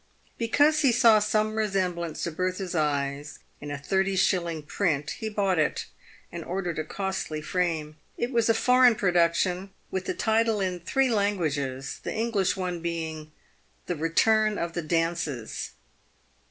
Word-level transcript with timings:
Because 0.39 0.79
he 0.79 0.91
saw 0.91 1.19
some 1.19 1.53
re 1.53 1.69
semblance 1.69 2.23
to 2.23 2.31
Bertha's 2.31 2.73
eyes 2.73 3.37
in 3.59 3.69
a 3.69 3.77
thirty 3.77 4.15
shilling 4.15 4.63
print, 4.63 5.11
he 5.19 5.29
bought 5.29 5.59
it, 5.59 5.85
and 6.31 6.43
ordered 6.43 6.79
a 6.79 6.83
costly 6.83 7.39
frame. 7.39 7.97
It 8.17 8.31
was 8.31 8.49
a 8.49 8.55
foreign 8.55 8.95
production, 8.95 9.69
with 9.91 10.05
the 10.05 10.15
title 10.15 10.59
in 10.59 10.79
three 10.79 11.11
languages, 11.11 11.99
the 12.01 12.11
English 12.15 12.57
one 12.57 12.81
being" 12.81 13.31
The 13.85 13.93
Beturn 13.93 14.57
of 14.57 14.73
the 14.73 14.81
Dances." 14.81 15.73